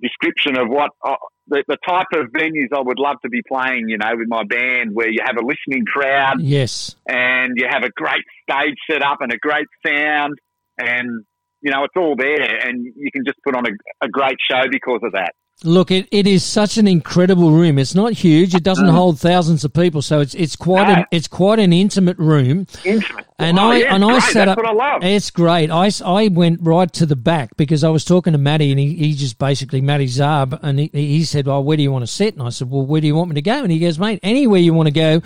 description 0.02 0.58
of 0.58 0.68
what 0.68 0.90
uh, 1.06 1.16
the, 1.48 1.64
the 1.68 1.78
type 1.88 2.08
of 2.14 2.32
venues 2.32 2.76
I 2.76 2.82
would 2.82 2.98
love 2.98 3.18
to 3.22 3.30
be 3.30 3.42
playing. 3.48 3.90
You 3.90 3.98
know, 3.98 4.12
with 4.16 4.28
my 4.28 4.44
band, 4.44 4.96
where 4.96 5.10
you 5.10 5.20
have 5.24 5.38
a 5.38 5.46
listening 5.46 5.86
crowd 5.86 6.42
Yes. 6.42 6.96
and 7.08 7.54
you 7.56 7.68
have 7.70 7.84
a 7.84 7.92
great 7.92 8.24
stage 8.50 8.76
set 8.90 9.04
up 9.04 9.20
and 9.22 9.32
a 9.32 9.38
great 9.38 9.68
sound, 9.86 10.40
and 10.80 11.24
you 11.66 11.72
know 11.72 11.84
it's 11.84 11.96
all 11.98 12.16
there, 12.16 12.68
and 12.68 12.86
you 12.96 13.12
can 13.12 13.24
just 13.26 13.40
put 13.44 13.56
on 13.56 13.66
a, 13.66 14.06
a 14.06 14.08
great 14.08 14.38
show 14.50 14.62
because 14.72 15.02
of 15.04 15.12
that. 15.14 15.34
Look, 15.64 15.90
it, 15.90 16.10
it 16.12 16.28
is 16.28 16.44
such 16.44 16.78
an 16.78 16.86
incredible 16.86 17.50
room. 17.52 17.80
It's 17.80 17.96
not 17.96 18.12
huge. 18.12 18.54
It 18.54 18.62
doesn't 18.62 18.88
mm. 18.88 18.92
hold 18.92 19.22
thousands 19.22 19.64
of 19.64 19.74
people, 19.74 20.02
so 20.02 20.20
it's 20.20 20.36
it's 20.36 20.56
quite 20.56 20.90
an 20.90 21.06
it's 21.12 21.30
quite 21.30 21.60
an 21.60 21.72
intimate 21.72 22.18
room. 22.18 22.68
Intimate. 22.84 23.26
And 23.40 23.58
Oh, 23.58 23.72
I 23.72 23.78
yeah, 23.78 23.96
and 23.96 24.04
I 24.04 24.12
great. 24.12 24.24
sat 24.24 24.34
That's 24.34 24.50
up. 24.52 24.58
what 24.58 24.68
I 24.68 24.74
love. 24.74 25.04
It's 25.04 25.32
great. 25.32 25.72
I, 25.72 25.90
I 26.06 26.28
went 26.28 26.60
right 26.62 26.92
to 26.94 27.06
the 27.06 27.16
back 27.16 27.56
because 27.56 27.84
I 27.86 27.90
was 27.90 28.04
talking 28.04 28.34
to 28.34 28.40
Matty 28.40 28.70
and 28.72 28.80
he, 28.80 28.96
he 28.96 29.14
just 29.14 29.38
basically 29.40 29.80
Matty 29.82 30.08
Zarb 30.08 30.60
and 30.62 30.78
he, 30.78 30.90
he 30.94 31.24
said, 31.24 31.48
"Well, 31.48 31.64
where 31.64 31.78
do 31.78 31.84
you 31.84 31.92
want 31.92 32.04
to 32.04 32.12
sit?" 32.12 32.34
And 32.34 32.44
I 32.44 32.50
said, 32.50 32.70
"Well, 32.70 32.86
where 32.86 33.00
do 33.00 33.08
you 33.08 33.16
want 33.16 33.30
me 33.30 33.36
to 33.36 33.42
go?" 33.42 33.64
And 33.64 33.72
he 33.72 33.80
goes, 33.80 33.98
"Mate, 33.98 34.20
anywhere 34.24 34.60
you 34.60 34.74
want 34.74 34.88
to 34.88 34.94
go." 34.94 35.22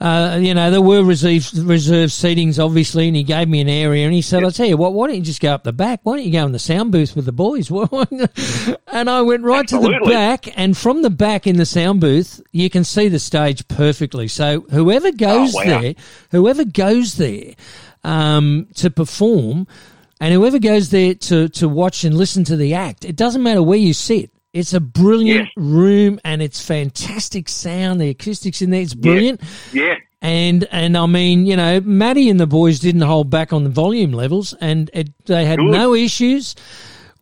Uh, 0.00 0.38
you 0.40 0.54
know, 0.54 0.70
there 0.70 0.80
were 0.80 1.02
reserve, 1.02 1.50
reserved 1.68 2.12
seatings, 2.12 2.62
obviously, 2.64 3.08
and 3.08 3.16
he 3.16 3.24
gave 3.24 3.48
me 3.48 3.60
an 3.60 3.68
area 3.68 4.04
and 4.04 4.14
he 4.14 4.22
said, 4.22 4.44
"I'll 4.44 4.52
tell 4.52 4.66
you 4.66 4.76
what, 4.76 4.92
why 4.92 5.08
don't 5.08 5.16
you 5.16 5.22
just 5.22 5.40
go 5.40 5.50
up 5.52 5.64
the 5.64 5.72
back? 5.72 6.00
Why 6.04 6.16
don't 6.16 6.24
you 6.24 6.30
go 6.30 6.46
in 6.46 6.52
the 6.52 6.58
sound 6.60 6.92
booth 6.92 7.16
with 7.16 7.24
the 7.24 7.32
boys?" 7.32 7.68
and 8.86 9.10
I 9.10 9.22
went 9.22 9.42
right 9.42 9.66
to 9.66 9.78
the 9.78 9.88
back, 10.08 10.56
and 10.56 10.76
from 10.76 11.02
the 11.02 11.10
back 11.10 11.48
in 11.48 11.56
the 11.56 11.66
sound 11.66 12.00
booth, 12.00 12.40
you 12.52 12.70
can 12.70 12.84
see 12.84 13.08
the 13.08 13.18
stage 13.18 13.66
perfectly. 13.66 14.28
So 14.28 14.60
whoever 14.70 15.10
goes 15.10 15.52
Oh, 15.54 15.58
wow. 15.64 15.80
there, 15.80 15.94
whoever 16.30 16.64
goes 16.64 17.16
there 17.16 17.54
um, 18.04 18.68
to 18.76 18.90
perform, 18.90 19.66
and 20.20 20.32
whoever 20.32 20.60
goes 20.60 20.90
there 20.90 21.14
to, 21.14 21.48
to 21.48 21.68
watch 21.68 22.04
and 22.04 22.16
listen 22.16 22.44
to 22.44 22.56
the 22.56 22.74
act, 22.74 23.04
it 23.04 23.16
doesn't 23.16 23.42
matter 23.42 23.62
where 23.62 23.78
you 23.78 23.92
sit. 23.92 24.30
It's 24.58 24.72
a 24.74 24.80
brilliant 24.80 25.46
Yes. 25.46 25.48
room 25.56 26.18
and 26.24 26.42
it's 26.42 26.60
fantastic 26.64 27.48
sound. 27.48 28.00
The 28.00 28.10
acoustics 28.10 28.60
in 28.60 28.70
there, 28.70 28.80
it's 28.82 28.94
brilliant. 28.94 29.40
Yeah. 29.72 29.94
And 30.20 30.66
and 30.72 30.96
I 30.96 31.06
mean, 31.06 31.46
you 31.46 31.56
know, 31.56 31.80
Maddie 31.80 32.28
and 32.28 32.40
the 32.40 32.46
boys 32.48 32.80
didn't 32.80 33.02
hold 33.02 33.30
back 33.30 33.52
on 33.52 33.62
the 33.64 33.70
volume 33.70 34.10
levels, 34.12 34.52
and 34.60 34.90
it, 34.92 35.10
they 35.26 35.44
had 35.44 35.58
Good. 35.60 35.70
no 35.70 35.94
issues 35.94 36.56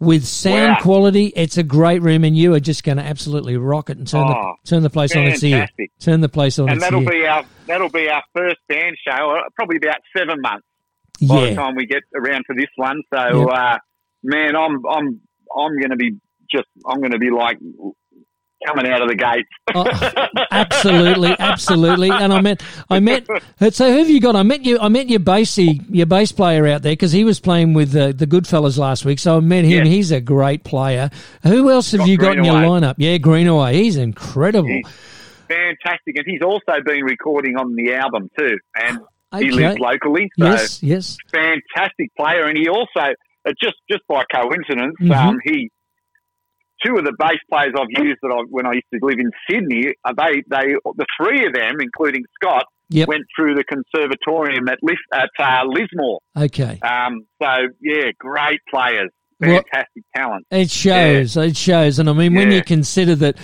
with 0.01 0.25
sound 0.25 0.77
Wow. 0.77 0.79
quality. 0.81 1.27
It's 1.37 1.59
a 1.59 1.63
great 1.63 2.01
room, 2.01 2.25
and 2.25 2.35
you 2.37 2.55
are 2.55 2.61
just 2.61 2.85
going 2.85 2.97
to 2.97 3.05
absolutely 3.05 3.59
rock 3.59 3.91
it 3.91 3.99
and 3.99 4.07
turn 4.09 4.25
Oh, 4.27 4.55
the 4.65 4.71
turn 4.71 4.83
the 4.83 4.89
place 4.89 5.15
on 5.15 5.25
its 5.25 5.43
ear. 5.45 5.67
Turn 6.01 6.23
the 6.23 6.29
place 6.31 6.59
on 6.59 6.69
and 6.71 6.77
its 6.79 6.85
that'll 6.87 7.03
ear. 7.03 7.11
be 7.11 7.27
our 7.27 7.45
that'll 7.67 7.91
be 7.91 8.09
our 8.09 8.23
first 8.35 8.57
band 8.67 8.97
show, 9.07 9.13
uh, 9.13 9.43
probably 9.57 9.77
about 9.77 9.97
seven 10.17 10.41
months 10.41 10.67
by 11.29 11.51
the 11.51 11.55
time 11.55 11.75
we 11.77 11.85
get 11.87 12.03
around 12.15 12.45
to 12.51 12.55
this 12.57 12.71
one. 12.77 13.03
So, 13.13 13.51
uh, 13.51 13.77
man, 14.23 14.57
I'm 14.57 14.81
I'm 14.87 15.21
I'm 15.55 15.79
going 15.79 15.91
to 15.91 15.97
be 15.97 16.13
just 16.51 16.67
I'm 16.89 16.99
going 17.01 17.13
to 17.13 17.19
be 17.19 17.31
like 17.31 17.59
coming 18.67 18.91
out 18.91 19.03
of 19.03 19.09
the 19.09 19.15
gates. 19.15 19.49
Oh, 19.75 19.87
absolutely, 20.51 21.35
absolutely. 21.39 22.11
And 22.11 22.33
I 22.33 22.41
met, 22.41 22.63
I 22.91 23.01
met. 23.01 23.27
So 23.71 23.91
who 23.93 23.99
have 23.99 24.11
you 24.11 24.21
got? 24.21 24.35
I 24.35 24.43
met 24.43 24.65
you. 24.65 24.79
I 24.79 24.89
met 24.89 25.09
your 25.09 25.21
bassy, 25.21 25.81
your 25.91 26.07
bass 26.07 26.33
player 26.33 26.67
out 26.67 26.83
there 26.83 26.93
because 26.93 27.13
he 27.13 27.23
was 27.25 27.39
playing 27.39 27.75
with 27.75 27.95
uh, 27.95 28.13
the 28.13 28.27
Goodfellas 28.27 28.79
last 28.79 29.05
week. 29.05 29.19
So 29.19 29.37
I 29.37 29.41
met 29.41 29.65
him. 29.65 29.85
Yeah. 29.85 29.91
He's 29.91 30.11
a 30.11 30.21
great 30.21 30.65
player. 30.65 31.11
Who 31.43 31.71
else 31.71 31.93
have 31.93 32.01
Got 32.01 32.09
you 32.09 32.17
got 32.19 32.39
in 32.39 32.45
your 32.45 32.55
lineup? 32.55 32.95
Yeah, 32.99 33.19
Greenaway. 33.19 33.75
He's 33.75 33.97
incredible. 33.97 34.69
He's 34.69 34.87
fantastic, 35.49 36.17
and 36.17 36.25
he's 36.27 36.43
also 36.43 36.81
been 36.85 37.05
recording 37.05 37.57
on 37.57 37.75
the 37.77 37.95
album 37.95 38.31
too, 38.39 38.59
and 38.75 38.99
he 39.39 39.51
lives 39.51 39.79
locally. 39.79 40.29
So 40.39 40.47
Yes, 40.47 40.83
yes. 40.83 41.17
fantastic 41.33 42.11
player, 42.17 42.47
and 42.47 42.57
he 42.57 42.69
also 42.69 43.13
uh, 43.47 43.53
just 43.63 43.77
just 43.89 44.03
by 44.09 44.25
coincidence, 44.33 44.95
Mhm. 45.01 45.15
um, 45.15 45.39
he 45.45 45.71
two 46.85 46.97
of 46.97 47.05
the 47.05 47.15
bass 47.19 47.39
players 47.51 47.73
I've 47.79 48.05
used 48.05 48.19
that 48.23 48.29
I, 48.33 48.43
when 48.51 48.67
I 48.67 48.73
used 48.73 48.87
to 48.93 48.99
live 49.03 49.19
in 49.19 49.31
Sydney, 49.49 49.95
uh, 50.05 50.13
they 50.17 50.43
they 50.49 50.75
the 50.97 51.07
three 51.21 51.47
of 51.47 51.53
them, 51.55 51.81
including 51.81 52.25
Scott, 52.35 52.65
Yep. 52.91 53.09
went 53.09 53.25
through 53.35 53.55
the 53.57 53.65
conservatorium 53.65 54.69
at 54.69 54.79
Lis, 54.83 54.97
at 55.13 55.31
uh, 55.41 55.65
Lismore. 55.67 56.21
Okay. 56.37 56.79
Um, 56.81 57.27
so 57.43 57.49
yeah, 57.81 58.11
great 58.19 58.61
players, 58.71 59.11
Well- 59.41 59.63
fantastic 59.73 60.05
talent. 60.15 60.47
It 60.51 60.71
shows. 60.71 61.37
It 61.37 61.57
shows. 61.57 61.99
And 61.99 62.09
I 62.09 62.13
mean, 62.13 62.35
when 62.35 62.53
you 62.53 62.63
consider 62.63 63.15
that, 63.17 63.39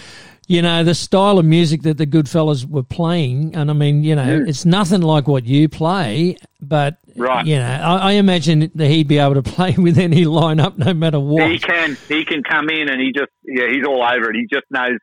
you 0.52 0.60
know, 0.62 0.84
the 0.84 0.94
style 0.94 1.38
of 1.38 1.44
music 1.44 1.82
that 1.82 1.96
the 1.98 2.06
good 2.06 2.26
Goodfellas 2.26 2.68
were 2.68 2.82
playing, 2.82 3.54
and 3.54 3.70
I 3.70 3.72
mean, 3.74 4.04
you 4.04 4.14
know, 4.14 4.40
Mm. 4.40 4.48
it's 4.48 4.64
nothing 4.64 5.00
like 5.02 5.26
what 5.26 5.44
you 5.46 5.68
play, 5.68 6.36
but, 6.60 6.98
Right. 7.16 7.46
you 7.46 7.56
know, 7.56 7.64
I, 7.82 7.96
I 7.96 8.12
imagine 8.12 8.70
that 8.74 8.88
he'd 8.88 9.08
be 9.08 9.18
able 9.18 9.34
to 9.34 9.42
play 9.56 9.74
with 9.78 9.98
any 9.98 10.24
lineup 10.24 10.76
no 10.78 10.92
matter 10.94 11.18
what. 11.18 11.50
He 11.50 11.58
can 11.58 11.96
he 12.08 12.24
can 12.24 12.42
come 12.42 12.68
in 12.68 12.88
and 12.90 13.00
he 13.00 13.12
just 13.12 13.30
yeah 13.44 13.68
he's 13.72 13.84
all 13.86 14.02
over 14.02 14.30
it. 14.30 14.36
He 14.36 14.46
just 14.52 14.66
knows 14.70 14.98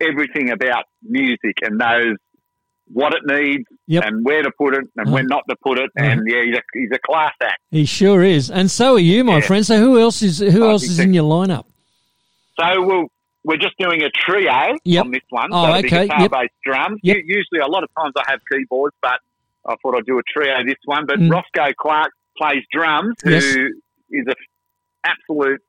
everything 0.00 0.50
about 0.50 0.84
music 1.02 1.56
and 1.62 1.78
knows 1.78 2.16
what 2.92 3.12
it 3.14 3.22
needs 3.26 3.64
Yep. 3.88 4.04
and 4.04 4.24
where 4.24 4.42
to 4.42 4.50
put 4.58 4.74
it 4.74 4.84
and 4.96 5.06
Uh-huh. 5.06 5.14
when 5.14 5.26
not 5.26 5.42
to 5.50 5.56
put 5.62 5.78
it. 5.78 5.90
And 5.96 6.22
yeah, 6.28 6.42
he's 6.44 6.56
a, 6.56 6.62
he's 6.74 6.90
a 6.92 6.98
class 6.98 7.32
act. 7.42 7.58
He 7.70 7.84
sure 7.84 8.22
is. 8.22 8.50
And 8.50 8.70
so 8.70 8.94
are 8.94 8.98
you, 8.98 9.24
my 9.24 9.36
Yeah. 9.38 9.46
friend. 9.46 9.64
So 9.66 9.76
who 9.78 9.98
else 10.00 10.22
is 10.22 10.38
who 10.38 10.64
I 10.66 10.70
else 10.70 10.84
is 10.84 10.98
in 10.98 11.12
your 11.14 11.24
lineup? 11.24 11.64
So 12.58 12.82
we'll, 12.86 13.04
we're 13.46 13.56
just 13.56 13.76
doing 13.78 14.02
a 14.02 14.10
trio 14.10 14.74
Yep. 14.84 15.04
on 15.04 15.10
this 15.12 15.22
one. 15.30 15.48
Oh, 15.52 15.66
so 15.66 15.72
okay. 15.78 16.06
guitar, 16.06 16.20
Yep. 16.22 16.30
bass, 16.32 16.48
drums. 16.64 17.00
Yep. 17.02 17.16
Usually, 17.24 17.60
a 17.62 17.66
lot 17.68 17.82
of 17.84 17.88
times 17.98 18.12
I 18.18 18.24
have 18.30 18.40
keyboards, 18.52 18.94
but 19.00 19.20
I 19.64 19.76
thought 19.80 19.96
I'd 19.96 20.04
do 20.04 20.18
a 20.18 20.22
trio 20.32 20.54
this 20.66 20.76
one. 20.84 21.06
But 21.06 21.18
Mm. 21.20 21.30
Roscoe 21.30 21.72
Clark 21.78 22.10
plays 22.36 22.64
drums, 22.72 23.14
who 23.22 23.30
Yes. 23.30 23.44
is 24.10 24.26
a 24.28 24.34
absolute 25.04 25.60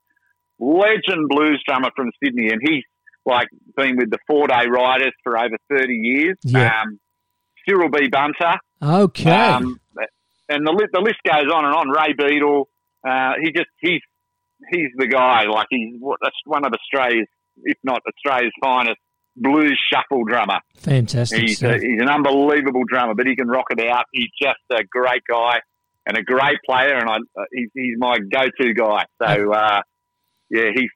legend 0.59 1.29
blues 1.29 1.61
drummer 1.67 1.91
from 1.95 2.11
Sydney, 2.23 2.49
and 2.49 2.61
he's 2.67 2.83
like 3.25 3.47
been 3.75 3.97
with 3.97 4.09
the 4.09 4.17
Foreday 4.27 4.67
Riders 4.67 5.13
for 5.23 5.37
over 5.37 5.57
thirty 5.69 5.93
years. 5.95 6.37
Yeah. 6.43 6.81
Um, 6.81 6.99
Cyril 7.67 7.89
B. 7.89 8.07
Bunter, 8.07 8.55
Okay. 8.81 9.29
um, 9.29 9.79
and 10.49 10.65
the 10.65 10.71
li- 10.71 10.87
the 10.93 11.01
list 11.01 11.17
goes 11.25 11.51
on 11.53 11.65
and 11.65 11.75
on. 11.75 11.89
Ray 11.89 12.13
Beadle, 12.13 12.69
uh, 13.07 13.33
he 13.41 13.51
just 13.51 13.67
he's 13.81 14.01
he's 14.71 14.89
the 14.95 15.07
guy. 15.07 15.43
Like 15.43 15.67
he's 15.69 15.99
what- 15.99 16.19
that's 16.21 16.35
one 16.45 16.65
of 16.65 16.71
Australia's, 16.73 17.27
if 17.63 17.77
not 17.83 18.01
Australia's 18.07 18.53
finest 18.63 18.97
blues 19.35 19.79
shuffle 19.93 20.23
drummer. 20.25 20.59
Fantastic. 20.77 21.41
He's 21.41 21.61
a, 21.61 21.73
he's 21.73 22.01
an 22.01 22.09
unbelievable 22.09 22.83
drummer, 22.89 23.13
but 23.13 23.27
he 23.27 23.35
can 23.35 23.47
rock 23.47 23.67
it 23.69 23.79
out. 23.87 24.05
He's 24.11 24.31
just 24.41 24.59
a 24.71 24.83
great 24.83 25.21
guy 25.29 25.59
and 26.07 26.17
a 26.17 26.23
great 26.23 26.57
player, 26.65 26.95
and 26.95 27.09
I 27.09 27.17
uh, 27.17 27.45
he's, 27.51 27.69
he's 27.73 27.95
my 27.97 28.17
go-to 28.17 28.73
guy. 28.73 29.05
So 29.21 29.53
uh, 29.53 29.81
yeah, 30.49 30.69
he's 30.73 30.89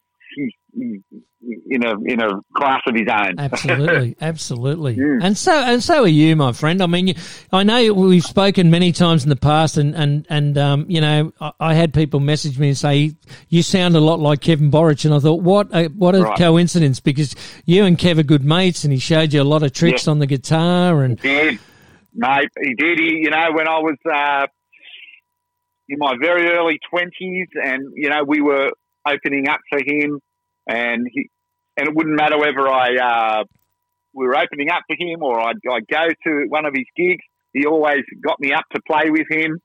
in 0.74 1.84
a 1.86 1.94
in 2.06 2.22
a 2.22 2.30
class 2.56 2.82
of 2.88 2.96
his 2.96 3.08
own. 3.12 3.40
Absolutely, 3.40 4.16
absolutely, 4.22 4.94
Yeah. 4.96 5.20
and 5.22 5.38
so 5.38 5.52
and 5.54 5.84
so 5.84 6.04
are 6.04 6.08
you, 6.08 6.36
my 6.36 6.52
friend. 6.54 6.82
I 6.82 6.86
mean, 6.88 7.08
you, 7.08 7.14
I 7.52 7.64
know 7.64 7.94
we've 7.94 8.24
spoken 8.24 8.70
many 8.70 8.92
times 8.92 9.24
in 9.24 9.30
the 9.30 9.36
past, 9.36 9.78
and 9.78 9.96
and 9.96 10.26
and 10.30 10.58
um, 10.58 10.86
you 10.88 11.02
know, 11.02 11.34
I, 11.42 11.52
I 11.60 11.74
had 11.74 11.94
people 11.94 12.20
message 12.20 12.58
me 12.60 12.70
and 12.70 12.78
say 12.78 13.14
you 13.50 13.64
sound 13.64 13.96
a 13.96 14.00
lot 14.00 14.20
like 14.20 14.42
Kevin 14.42 14.72
Borich, 14.72 15.06
and 15.06 15.14
I 15.14 15.20
thought, 15.20 15.42
what 15.42 15.68
a 15.74 15.88
what 15.88 16.16
a 16.16 16.22
Right. 16.22 16.38
coincidence, 16.38 17.00
because 17.00 17.36
you 17.66 17.86
and 17.86 17.98
Kev 17.98 18.20
are 18.20 18.24
good 18.24 18.44
mates, 18.46 18.84
and 18.84 18.94
he 18.94 19.00
showed 19.00 19.34
you 19.34 19.42
a 19.42 19.44
lot 19.44 19.64
of 19.64 19.74
tricks 19.74 20.08
on 20.08 20.20
the 20.20 20.28
guitar, 20.28 21.04
and 21.04 21.20
did, 21.20 21.60
mate. 22.14 22.50
He 22.62 22.76
did. 22.76 23.00
He, 23.00 23.20
you 23.24 23.30
know, 23.30 23.48
when 23.54 23.68
I 23.68 23.80
was 23.80 23.98
uh, 24.12 24.48
in 25.90 25.98
my 26.00 26.14
very 26.22 26.50
early 26.52 26.80
twenties, 26.90 27.48
and 27.64 27.92
you 27.96 28.10
know, 28.10 28.24
we 28.26 28.42
were 28.42 28.72
opening 29.08 29.50
up 29.50 29.60
for 29.70 29.80
him, 29.80 30.20
and 30.68 31.08
he, 31.12 31.30
and 31.78 31.88
it 31.88 31.96
wouldn't 31.96 32.16
matter 32.16 32.38
whether 32.38 32.68
I 32.68 32.96
uh, 32.96 33.44
we 34.14 34.26
were 34.28 34.38
opening 34.38 34.70
up 34.70 34.84
for 34.88 34.96
him 35.00 35.24
or 35.24 35.40
I'd, 35.40 35.56
I'd 35.72 35.88
go 35.88 36.08
to 36.26 36.46
one 36.50 36.66
of 36.66 36.74
his 36.76 36.86
gigs. 36.96 37.24
He 37.54 37.66
always 37.66 38.04
got 38.24 38.40
me 38.40 38.54
up 38.54 38.64
to 38.74 38.82
play 38.88 39.10
with 39.10 39.28
him, 39.30 39.60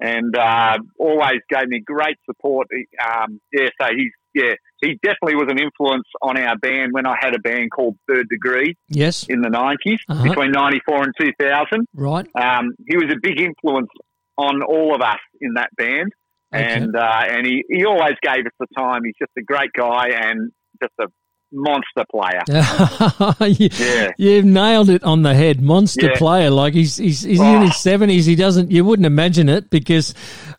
and 0.00 0.36
uh, 0.36 0.78
always 0.98 1.40
gave 1.50 1.68
me 1.68 1.80
great 1.80 2.16
support. 2.24 2.66
Um, 3.04 3.40
yeah, 3.52 3.68
so 3.80 3.88
he's 3.96 4.12
yeah, 4.34 4.52
he 4.82 4.98
definitely 5.02 5.36
was 5.36 5.46
an 5.48 5.58
influence 5.58 6.04
on 6.20 6.36
our 6.38 6.56
band 6.58 6.92
when 6.92 7.06
I 7.06 7.16
had 7.18 7.34
a 7.34 7.38
band 7.38 7.70
called 7.70 7.96
Third 8.06 8.28
Degree 8.28 8.76
yes, 8.88 9.24
in 9.30 9.40
the 9.40 9.48
90s, 9.48 9.96
Uh-huh. 10.10 10.24
between 10.24 10.50
94 10.52 11.04
and 11.04 11.14
2000. 11.18 11.86
right, 11.94 12.26
Um, 12.34 12.72
he 12.86 12.96
was 12.96 13.10
a 13.10 13.16
big 13.18 13.40
influence 13.40 13.88
on 14.36 14.62
all 14.62 14.94
of 14.94 15.00
us 15.00 15.16
in 15.40 15.54
that 15.54 15.70
band. 15.76 16.12
Okay. 16.54 16.64
And 16.64 16.96
uh, 16.96 17.22
and 17.28 17.46
he, 17.46 17.64
he 17.68 17.84
always 17.84 18.14
gave 18.22 18.46
us 18.46 18.52
the 18.60 18.66
time. 18.76 19.02
He's 19.04 19.14
just 19.18 19.32
a 19.36 19.42
great 19.42 19.72
guy 19.76 20.08
and 20.12 20.52
just 20.80 20.92
a 21.00 21.06
monster 21.52 22.04
player. 22.10 22.42
You- 23.58 23.68
Yeah. 23.78 24.10
You've 24.18 24.44
nailed 24.44 24.90
it 24.90 25.02
on 25.04 25.22
the 25.22 25.34
head. 25.34 25.60
Monster 25.60 26.06
Yeah. 26.10 26.16
player. 26.18 26.50
Like 26.50 26.74
he's 26.74 26.96
he's, 26.96 27.22
he's 27.22 27.40
in 27.40 27.46
Oh. 27.46 27.60
his 27.66 27.76
seventies. 27.76 28.26
He 28.26 28.34
doesn't. 28.34 28.70
You 28.70 28.84
wouldn't 28.84 29.06
imagine 29.06 29.48
it 29.48 29.70
because, 29.70 30.14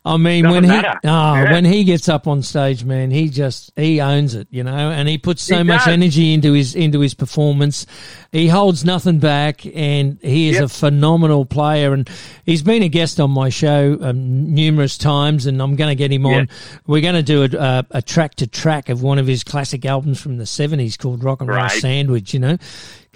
I 0.05 0.17
mean, 0.17 0.43
Doesn't 0.43 0.55
when 0.55 0.63
he 0.63 0.69
matter. 0.69 0.99
ah 1.05 1.41
Yeah. 1.43 1.51
when 1.53 1.65
he 1.65 1.83
gets 1.83 2.07
up 2.09 2.27
on 2.27 2.41
stage, 2.41 2.83
man, 2.83 3.11
he 3.11 3.29
just 3.29 3.71
he 3.75 3.99
owns 4.01 4.33
it, 4.35 4.47
you 4.51 4.63
know, 4.63 4.89
and 4.91 5.07
he 5.09 5.17
puts 5.17 5.43
so 5.43 5.57
He 5.57 5.63
much 5.63 5.85
does. 5.85 5.93
energy 5.93 6.33
into 6.33 6.53
his 6.53 6.73
into 6.75 6.99
his 7.01 7.13
performance. 7.13 7.85
He 8.31 8.47
holds 8.47 8.83
nothing 8.85 9.19
back, 9.19 9.65
and 9.75 10.17
he 10.21 10.49
is 10.49 10.55
Yep. 10.55 10.63
a 10.63 10.67
phenomenal 10.67 11.45
player. 11.45 11.93
And 11.93 12.09
he's 12.45 12.61
been 12.61 12.83
a 12.83 12.89
guest 12.89 13.19
on 13.19 13.31
my 13.31 13.49
show 13.49 13.97
um, 14.01 14.53
numerous 14.53 14.97
times, 14.97 15.45
and 15.45 15.61
I'm 15.61 15.75
going 15.75 15.89
to 15.89 15.95
get 15.95 16.11
him 16.11 16.25
on. 16.25 16.49
We're 16.85 17.01
going 17.01 17.15
to 17.15 17.23
do 17.23 17.43
a, 17.43 17.57
a, 17.57 17.85
a 17.91 18.01
track 18.01 18.35
to 18.35 18.47
track 18.47 18.89
of 18.89 19.01
one 19.01 19.17
of 19.17 19.27
his 19.27 19.43
classic 19.43 19.85
albums 19.85 20.19
from 20.21 20.37
the 20.37 20.43
'70s 20.43 20.76
called 20.97 21.23
Rock 21.23 21.41
and 21.41 21.49
Roll 21.49 21.57
Right. 21.57 21.81
Sandwich. 21.81 22.33
You 22.33 22.39
know, 22.39 22.57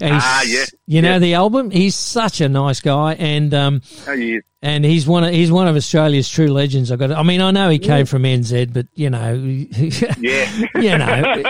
Ah, 0.03 0.43
yeah, 0.43 0.65
You 0.87 1.01
know 1.01 1.11
yeah. 1.13 1.19
the 1.19 1.33
album. 1.35 1.71
He's 1.71 1.95
such 1.95 2.41
a 2.41 2.49
nice 2.49 2.79
guy, 2.81 3.13
and 3.15 3.53
um, 3.53 3.81
Oh, 4.07 4.15
he 4.15 4.35
is. 4.35 4.43
and 4.61 4.83
he's 4.85 5.05
one 5.07 5.23
of 5.23 5.31
he's 5.33 5.51
one 5.51 5.67
of 5.67 5.75
Australia's 5.75 6.27
true 6.29 6.47
legends. 6.47 6.91
I 6.91 6.95
got. 6.95 7.11
I 7.11 7.23
mean, 7.23 7.41
I 7.41 7.51
know 7.51 7.69
he 7.69 7.79
came 7.79 8.05
from 8.05 8.23
NZ, 8.23 8.73
but 8.73 8.87
you 8.95 9.09
know, 9.09 9.33
Yeah. 10.19 10.51
you 10.75 10.97
know, 10.97 11.43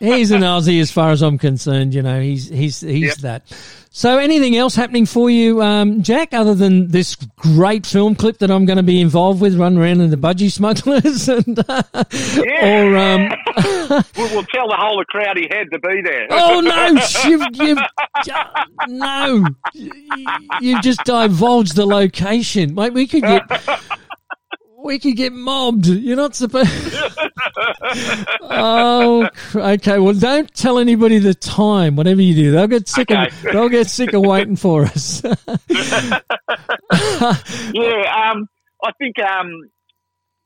he's 0.00 0.30
an 0.30 0.42
Aussie 0.42 0.80
as 0.80 0.90
far 0.90 1.10
as 1.10 1.22
I'm 1.22 1.38
concerned. 1.38 1.94
You 1.94 2.02
know, 2.02 2.20
he's 2.20 2.48
he's 2.48 2.80
he's 2.80 3.02
Yep. 3.04 3.16
that. 3.18 3.52
So, 3.90 4.18
anything 4.18 4.54
else 4.54 4.76
happening 4.76 5.06
for 5.06 5.28
you, 5.30 5.60
um, 5.62 6.02
Jack, 6.02 6.32
other 6.34 6.54
than 6.54 6.88
this 6.88 7.16
great 7.36 7.84
film 7.86 8.14
clip 8.14 8.38
that 8.38 8.50
I'm 8.50 8.64
going 8.66 8.76
to 8.76 8.82
be 8.82 9.00
involved 9.00 9.40
with, 9.40 9.56
run 9.56 9.76
around 9.78 10.02
in 10.02 10.10
the 10.10 10.16
budgie 10.16 10.52
smugglers, 10.52 11.26
and 11.28 11.58
uh, 11.68 11.82
Yeah. 12.12 12.84
or 12.84 12.96
um, 12.96 13.28
we'll, 14.16 14.28
we'll 14.34 14.44
tell 14.44 14.68
the 14.68 14.76
whole 14.78 15.00
of 15.00 15.06
Crowdy 15.12 15.50
Head 15.52 15.68
to 15.72 15.78
be 15.80 16.02
there. 16.04 16.26
oh 16.30 16.60
no, 16.60 16.86
you've, 17.28 17.42
you've 17.54 17.77
no, 18.88 19.44
you've 20.60 20.82
just 20.82 21.04
divulged 21.04 21.76
the 21.76 21.86
location, 21.86 22.74
mate. 22.74 22.92
We 22.92 23.06
could 23.06 23.22
get. 23.22 23.42
We 24.80 25.00
could 25.00 25.16
get 25.16 25.32
mobbed. 25.32 25.86
You're 25.86 26.16
not 26.16 26.36
supposed. 26.36 26.70
oh, 28.42 29.28
okay. 29.54 29.98
Well, 29.98 30.14
don't 30.14 30.54
tell 30.54 30.78
anybody 30.78 31.18
the 31.18 31.34
time. 31.34 31.96
Whatever 31.96 32.22
you 32.22 32.34
do, 32.34 32.52
they'll 32.52 32.68
get 32.68 32.88
sick 32.88 33.10
of. 33.10 33.26
They'll 33.42 33.68
get 33.68 33.88
sick 33.88 34.12
of 34.12 34.22
waiting 34.22 34.54
for 34.54 34.84
us. 34.84 35.20
yeah, 35.24 35.32
um, 38.30 38.46
I 38.82 38.92
think, 38.98 39.18
um, 39.18 39.50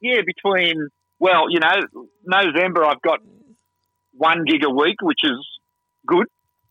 yeah, 0.00 0.22
between, 0.24 0.88
well, 1.18 1.50
you 1.50 1.60
know, 1.60 2.08
November 2.24 2.84
I've 2.84 3.02
got 3.02 3.20
one 4.14 4.44
gig 4.46 4.64
a 4.64 4.70
week, 4.70 4.96
which 5.02 5.20
is 5.22 5.46
good. 6.06 6.26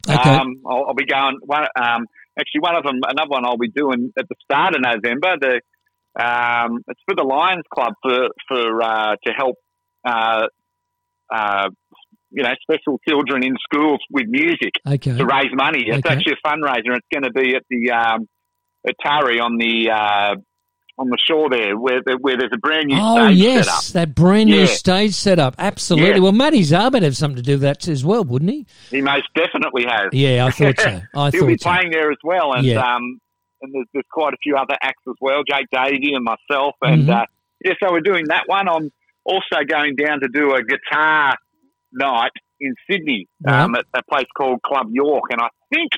Okay. 0.10 0.30
Um, 0.30 0.62
I'll, 0.66 0.86
I'll 0.90 0.94
be 0.94 1.06
going, 1.06 1.38
one, 1.46 1.64
um, 1.76 2.08
actually, 2.40 2.62
one 2.62 2.76
of 2.76 2.84
them, 2.84 3.00
another 3.08 3.30
one 3.30 3.46
I'll 3.46 3.58
be 3.58 3.70
doing 3.70 4.12
at 4.18 4.28
the 4.28 4.36
start 4.44 4.76
of 4.76 4.82
November. 4.82 5.38
The 5.40 5.62
um, 6.22 6.84
It's 6.88 7.00
for 7.06 7.16
the 7.16 7.24
Lions 7.24 7.64
Club 7.74 7.94
for, 8.02 8.30
for 8.48 8.82
uh, 8.82 9.16
to 9.26 9.34
help, 9.34 9.56
uh, 10.06 10.48
uh, 11.34 11.70
you 12.32 12.44
know, 12.44 12.52
special 12.62 13.00
children 13.08 13.44
in 13.44 13.56
schools 13.64 14.00
with 14.10 14.26
music 14.28 14.74
okay. 14.88 15.18
to 15.18 15.26
raise 15.26 15.52
money. 15.54 15.84
It's 15.88 16.06
Okay. 16.06 16.16
actually 16.16 16.34
a 16.34 16.48
fundraiser. 16.48 16.98
It's 16.98 17.08
going 17.14 17.24
to 17.24 17.32
be 17.32 17.56
at 17.56 17.64
the 17.70 17.92
um, 17.92 18.28
at 18.88 18.96
Taree 19.06 19.40
on 19.42 19.58
the 19.58 19.92
uh, 19.92 20.36
on 20.98 21.10
the 21.10 21.18
shore 21.18 21.50
there, 21.50 21.78
where 21.78 22.02
the, 22.06 22.18
where 22.22 22.38
there's 22.38 22.52
a 22.54 22.58
brand 22.58 22.88
new 22.88 22.98
Oh 23.00 23.28
stage 23.28 23.38
yes, 23.38 23.66
set 23.66 23.74
up. 23.76 23.84
that 24.08 24.16
brand 24.16 24.50
new 24.50 24.60
Yeah. 24.60 24.66
stage 24.66 25.14
setup. 25.14 25.56
Absolutely. 25.58 26.10
Yeah. 26.16 26.20
Well, 26.20 26.32
Matty 26.32 26.62
Zard 26.62 26.94
would 26.94 27.04
have 27.04 27.18
something 27.18 27.38
to 27.38 27.42
do 27.42 27.54
with 27.54 27.62
that 27.62 27.88
as 27.88 28.04
well, 28.06 28.24
wouldn't 28.24 28.52
he? 28.52 28.66
He 28.90 29.02
most 29.02 29.28
definitely 29.36 29.86
has. 29.88 30.10
Yeah, 30.14 30.46
I 30.46 30.52
thought 30.52 30.80
so. 30.80 31.02
I 31.16 31.30
He'll 31.32 31.48
be 31.48 31.58
so. 31.58 31.70
playing 31.70 31.92
there 31.92 32.12
as 32.12 32.18
well, 32.24 32.54
and 32.54 32.66
Yeah. 32.66 32.82
um, 32.82 33.20
and 33.62 33.74
there's, 33.74 33.88
there's 33.94 34.06
quite 34.12 34.34
a 34.34 34.38
few 34.44 34.56
other 34.56 34.76
acts 34.82 35.04
as 35.08 35.16
well. 35.22 35.44
Jake 35.50 35.68
Davies 35.72 36.12
and 36.16 36.24
myself, 36.26 36.76
and 36.82 37.08
Mhm. 37.08 37.22
uh, 37.22 37.26
yeah, 37.64 37.74
so 37.82 37.92
we're 37.92 38.02
doing 38.02 38.26
that 38.28 38.44
one. 38.48 38.68
I'm 38.68 38.92
also 39.24 39.64
going 39.68 39.96
down 39.96 40.20
to 40.22 40.28
do 40.28 40.54
a 40.56 40.62
guitar 40.64 41.36
night 41.94 42.32
in 42.60 42.74
Sydney 42.90 43.28
Right. 43.42 43.62
um, 43.62 43.76
at 43.76 43.86
a 43.94 44.02
place 44.10 44.26
called 44.36 44.62
Club 44.64 44.88
York, 44.92 45.26
and 45.32 45.42
I 45.42 45.48
think 45.74 45.92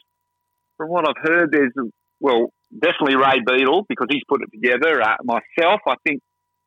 from 0.77 0.89
what 0.89 1.07
I've 1.07 1.21
heard, 1.21 1.51
there's 1.51 1.71
well 2.19 2.51
definitely 2.79 3.15
Ray 3.15 3.41
Beadle 3.45 3.85
because 3.89 4.07
he's 4.09 4.23
put 4.27 4.41
it 4.41 4.49
together. 4.51 5.01
Uh, 5.01 5.15
myself, 5.23 5.81
I 5.87 5.95
think 6.07 6.21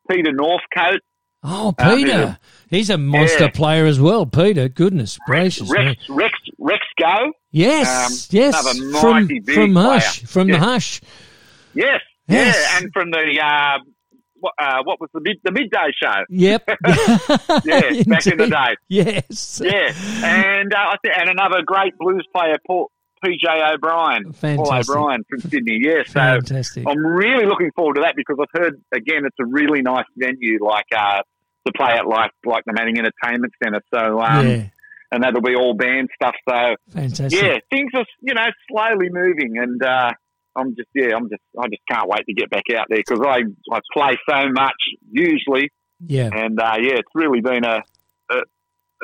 Peter 0.09 0.31
Northcote, 0.31 0.99
Oh, 1.43 1.73
Uh, 1.77 1.95
Peter. 1.95 2.37
He's 2.69 2.89
a 2.89 2.97
monster 2.97 3.43
Yeah. 3.45 3.49
player 3.51 3.85
as 3.85 3.99
well, 3.99 4.25
Peter. 4.25 4.67
Goodness 4.67 5.19
gracious. 5.27 5.69
me. 5.71 5.77
Rex, 5.77 6.09
Rex, 6.09 6.33
Rex 6.57 6.79
Goh, 6.99 7.29
Yes, 7.51 7.87
Um, 7.87 8.37
yes. 8.37 8.53
another 8.75 8.99
From, 8.99 9.11
mighty 9.23 9.39
big 9.39 9.55
from 9.55 9.73
player. 9.73 9.85
Hush. 9.93 10.23
From 10.23 10.47
the 10.47 10.57
Hush. 10.59 10.99
yes, 11.73 12.01
Yes. 12.27 12.55
yeah, 12.57 12.77
and 12.83 12.91
from 12.91 13.11
the 13.11 13.39
uh, 13.39 13.77
what, 14.39 14.53
uh, 14.59 14.81
what 14.83 14.99
was 14.99 15.09
the 15.13 15.21
mid, 15.21 15.37
the 15.43 15.51
midday 15.51 15.91
show? 16.01 16.23
Yep. 16.29 16.63
Yeah, 17.65 18.03
back 18.07 18.27
in 18.27 18.37
the 18.37 18.47
day. 18.49 18.75
Yes. 18.89 19.61
Yeah, 19.63 19.91
and 20.25 20.73
uh, 20.73 20.77
I 20.77 20.95
think, 21.03 21.13
and 21.17 21.29
another 21.29 21.61
great 21.65 21.97
blues 21.99 22.25
player, 22.35 22.55
Paul 22.65 22.89
PJ 23.23 23.73
O'Brien, 23.73 24.33
Paul 24.33 24.73
O'Brien 24.73 25.23
from 25.29 25.39
Sydney. 25.41 25.79
Yeah, 25.81 26.03
so 26.05 26.13
Fantastic. 26.13 26.85
I'm 26.87 27.05
really 27.05 27.45
looking 27.45 27.71
forward 27.75 27.95
to 27.95 28.01
that 28.01 28.15
because 28.15 28.37
I've 28.41 28.61
heard 28.61 28.81
again 28.93 29.25
it's 29.25 29.35
a 29.39 29.45
really 29.45 29.81
nice 29.81 30.05
venue, 30.15 30.63
like 30.63 30.85
uh, 30.95 31.21
to 31.65 31.73
play 31.75 31.91
at 31.97 32.07
like 32.07 32.31
like 32.45 32.63
the 32.65 32.73
Manning 32.73 32.97
Entertainment 32.97 33.53
Centre. 33.63 33.81
So 33.93 34.21
um, 34.21 34.47
yeah. 34.47 34.63
and 35.11 35.23
that'll 35.23 35.41
be 35.41 35.55
all 35.55 35.73
band 35.73 36.09
stuff. 36.15 36.35
So 36.47 36.75
Fantastic. 36.91 37.41
yeah, 37.41 37.57
things 37.69 37.91
are 37.95 38.05
you 38.21 38.33
know 38.33 38.47
slowly 38.69 39.09
moving, 39.09 39.57
and 39.57 39.81
uh, 39.83 40.11
I'm 40.55 40.75
just 40.75 40.89
yeah, 40.95 41.15
I'm 41.15 41.29
just 41.29 41.41
I 41.59 41.67
just 41.67 41.81
can't 41.89 42.07
wait 42.09 42.25
to 42.25 42.33
get 42.33 42.49
back 42.49 42.63
out 42.75 42.87
there 42.89 42.97
because 42.99 43.21
I 43.25 43.41
I 43.71 43.79
play 43.93 44.17
so 44.29 44.49
much 44.51 44.75
usually, 45.11 45.69
Yeah. 46.05 46.29
and 46.33 46.59
uh, 46.59 46.75
yeah, 46.81 46.95
it's 46.95 47.11
really 47.13 47.41
been 47.41 47.63
a, 47.63 47.81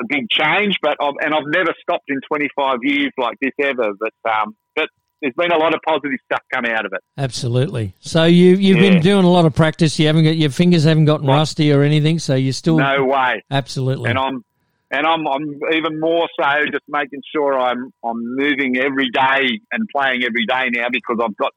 a 0.00 0.04
big 0.08 0.28
change. 0.30 0.76
But 0.82 0.96
I've, 1.00 1.14
and 1.20 1.34
I've 1.34 1.46
never 1.46 1.72
stopped 1.82 2.04
in 2.08 2.20
25 2.28 2.78
years 2.82 3.12
like 3.18 3.36
this 3.40 3.52
ever. 3.60 3.92
But 3.98 4.12
um, 4.30 4.56
but 4.76 4.88
there's 5.22 5.34
been 5.34 5.52
a 5.52 5.56
lot 5.58 5.74
of 5.74 5.80
positive 5.86 6.18
stuff 6.24 6.40
come 6.52 6.64
out 6.66 6.84
of 6.86 6.92
it. 6.92 7.00
Absolutely. 7.16 7.94
So 8.00 8.24
you 8.24 8.56
you've 8.56 8.76
Yeah. 8.78 8.90
been 8.90 9.00
doing 9.00 9.24
a 9.24 9.30
lot 9.30 9.46
of 9.46 9.54
practice. 9.54 9.98
You 9.98 10.06
haven't 10.06 10.24
got 10.24 10.36
your 10.36 10.50
fingers 10.50 10.84
haven't 10.84 11.06
gotten 11.06 11.26
Right. 11.26 11.36
rusty 11.36 11.72
or 11.72 11.82
anything. 11.82 12.18
So 12.18 12.34
you're 12.34 12.52
still 12.52 12.76
No 12.78 13.04
way. 13.04 13.42
absolutely. 13.50 14.10
And 14.10 14.18
I'm 14.18 14.44
and 14.90 15.06
I'm 15.06 15.26
I'm 15.26 15.60
even 15.72 15.98
more 15.98 16.28
so 16.38 16.66
just 16.70 16.84
making 16.88 17.22
sure 17.34 17.58
I'm 17.58 17.90
I'm 18.04 18.36
moving 18.36 18.76
every 18.76 19.08
day 19.10 19.60
and 19.72 19.88
playing 19.94 20.24
every 20.24 20.44
day 20.46 20.68
now 20.70 20.88
because 20.90 21.18
I've 21.22 21.36
got 21.36 21.52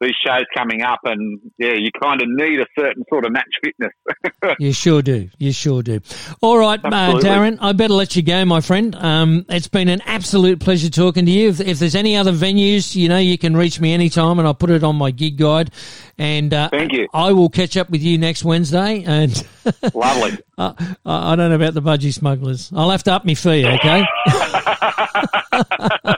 these 0.00 0.14
shows 0.24 0.44
coming 0.56 0.82
up 0.82 1.00
and 1.04 1.40
yeah, 1.58 1.72
you 1.72 1.90
kind 2.00 2.20
of 2.20 2.28
need 2.28 2.60
a 2.60 2.66
certain 2.78 3.04
sort 3.08 3.24
of 3.24 3.32
match 3.32 3.52
fitness. 3.62 3.92
You 4.58 4.72
sure 4.72 5.02
do. 5.02 5.28
You 5.38 5.52
sure 5.52 5.82
do. 5.82 6.00
All 6.40 6.58
right, 6.58 6.80
uh, 6.82 7.18
Darren, 7.20 7.58
I 7.60 7.72
better 7.72 7.92
let 7.92 8.16
you 8.16 8.22
go, 8.22 8.44
my 8.44 8.60
friend. 8.60 8.94
Um, 8.94 9.44
it's 9.48 9.68
been 9.68 9.88
an 9.88 10.00
absolute 10.06 10.60
pleasure 10.60 10.90
talking 10.90 11.26
to 11.26 11.30
you. 11.30 11.48
If, 11.50 11.60
if 11.60 11.78
there's 11.78 11.94
any 11.94 12.16
other 12.16 12.32
venues, 12.32 12.94
you 12.94 13.08
know, 13.08 13.18
you 13.18 13.36
can 13.36 13.56
reach 13.56 13.80
me 13.80 13.92
anytime 13.92 14.38
and 14.38 14.48
I'll 14.48 14.54
put 14.54 14.70
it 14.70 14.84
on 14.84 14.96
my 14.96 15.10
gig 15.10 15.36
guide. 15.36 15.70
And 16.18 16.52
uh, 16.54 16.68
Thank 16.70 16.92
you. 16.92 17.08
I 17.12 17.32
will 17.32 17.48
catch 17.48 17.76
up 17.76 17.90
with 17.90 18.02
you 18.02 18.18
next 18.18 18.44
Wednesday. 18.44 19.04
And 19.04 19.46
Lovely. 19.94 20.38
I 20.56 20.96
I 21.04 21.36
don't 21.36 21.50
know 21.50 21.56
about 21.56 21.74
the 21.74 21.82
budgie 21.82 22.12
smugglers. 22.12 22.72
I'll 22.74 22.90
have 22.90 23.02
to 23.04 23.12
up 23.12 23.24
my 23.24 23.34
fee, 23.34 23.66
okay? 23.66 24.04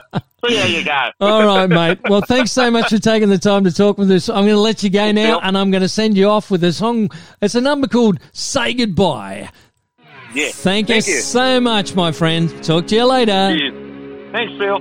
So 0.47 0.49
there 0.49 0.67
you 0.67 0.83
go. 0.83 1.09
All 1.19 1.45
right, 1.45 1.67
mate. 1.67 1.99
Well, 2.09 2.21
thanks 2.21 2.51
so 2.51 2.71
much 2.71 2.89
for 2.89 2.97
taking 2.97 3.29
the 3.29 3.37
time 3.37 3.63
to 3.65 3.71
talk 3.71 3.99
with 3.99 4.09
us. 4.09 4.27
I'm 4.27 4.45
going 4.45 4.55
to 4.55 4.59
let 4.59 4.81
you 4.81 4.89
go 4.89 5.11
now, 5.11 5.39
and 5.39 5.55
I'm 5.55 5.69
going 5.69 5.83
to 5.83 5.89
send 5.89 6.17
you 6.17 6.29
off 6.29 6.49
with 6.49 6.63
a 6.63 6.73
song. 6.73 7.11
It's 7.41 7.53
a 7.53 7.61
number 7.61 7.87
called 7.87 8.19
"Say 8.33 8.73
Goodbye." 8.73 9.49
Yeah. 10.33 10.49
Thank, 10.51 10.89
you 10.89 10.95
you. 10.95 11.01
so 11.01 11.59
much, 11.59 11.93
my 11.93 12.11
friend. 12.11 12.63
Talk 12.63 12.87
to 12.87 12.95
you 12.95 13.05
later. 13.05 13.55
Cheers. 13.55 14.31
Thanks, 14.31 14.53
Phil. 14.57 14.79